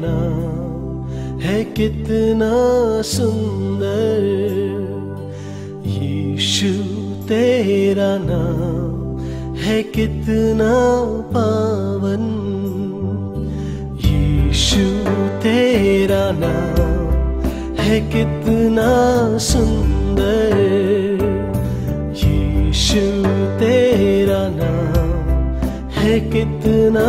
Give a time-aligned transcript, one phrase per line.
[0.00, 2.52] नाम है कितना
[3.02, 4.20] सुंदर।
[5.86, 6.72] यीशु,
[7.28, 9.18] तेरा नाम
[9.54, 10.72] है कितना
[11.34, 12.24] पावन।
[14.04, 15.10] यीशु,
[15.40, 17.10] तेरा नाम
[17.80, 20.56] है कितना सुंदर।
[22.16, 23.04] यीशु,
[23.60, 25.10] तेरा नाम
[25.90, 27.06] है कितना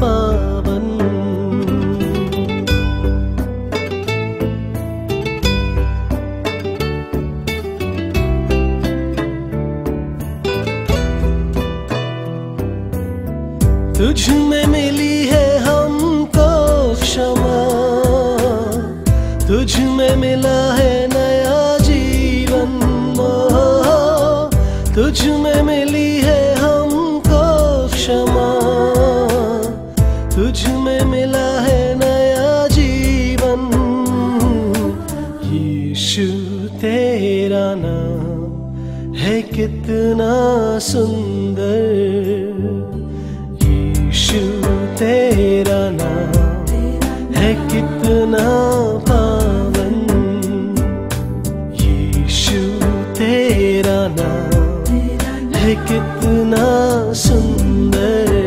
[0.00, 0.29] पावन
[14.10, 17.68] तुझ में मिली है हमको क्षमा।
[19.48, 22.68] तुझ में मिला है नया जीवन
[24.94, 28.60] तुझ में मिली है हमको क्षमा।
[30.36, 33.70] तुझ में मिला है नया जीवन।
[35.44, 42.99] यीशु, तेरा नाम है कितना सुंदर।
[44.10, 44.38] यीशु
[44.98, 46.32] तेरा नाम
[47.34, 48.42] है कितना
[49.08, 49.94] पावन।
[51.82, 52.60] यीशु
[53.14, 56.66] तेरा नाम है कितना
[57.22, 58.39] सुंदर।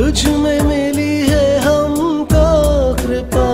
[0.00, 2.46] तुझ में मिली है हमको
[2.94, 3.48] कृपा।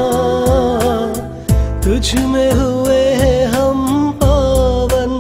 [1.84, 5.14] तुझ में हुए हैं हम पावन।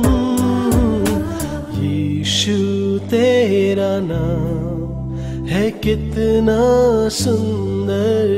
[1.74, 2.52] यीशु,
[2.98, 5.16] तेरा नाम
[5.46, 6.60] है कितना
[7.08, 8.28] सुंदर।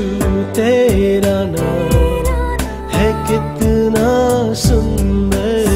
[0.55, 1.94] तेरा नाम
[4.55, 5.71] सुंदर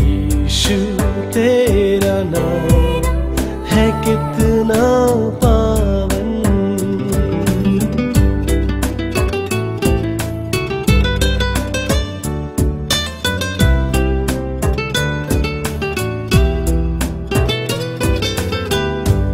[0.00, 0.78] यीशु
[1.34, 3.04] तेरा नाम
[3.72, 4.80] है कितना
[5.44, 6.32] पावन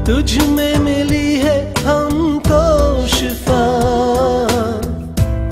[0.07, 2.63] तुझ में मिली है हमको
[3.17, 3.63] शिफा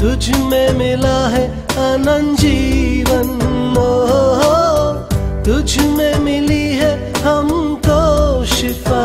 [0.00, 1.46] तुझ में मिला है
[1.78, 3.36] अनंत जीवन
[5.46, 6.90] तुझ में मिली है
[7.22, 8.00] हमको
[8.44, 9.04] शिफा।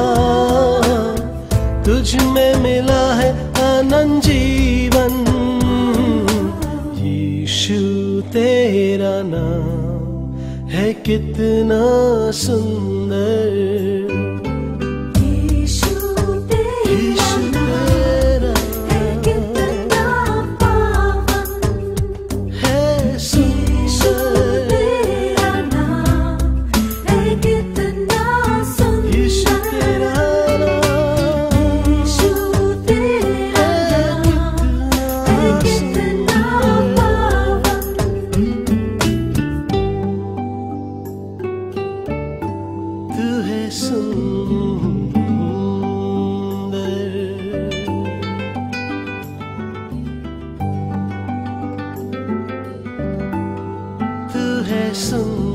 [1.85, 3.29] तुझ में मिला है
[3.63, 5.13] अनंत जीवन
[6.99, 7.81] यीशु
[8.33, 11.81] तेरा नाम है कितना
[12.41, 12.92] सुंदर।
[43.73, 44.83] Tu hai sun
[54.31, 55.52] Tu sun